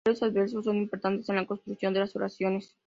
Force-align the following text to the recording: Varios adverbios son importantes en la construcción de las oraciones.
Varios 0.03 0.23
adverbios 0.23 0.63
son 0.63 0.77
importantes 0.77 1.29
en 1.29 1.35
la 1.35 1.45
construcción 1.45 1.93
de 1.93 1.99
las 1.99 2.15
oraciones. 2.15 2.73